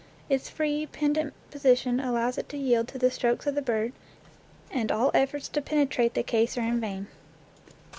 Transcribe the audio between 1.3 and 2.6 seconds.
position allows it to